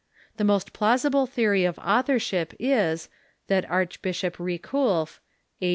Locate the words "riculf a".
4.37-5.69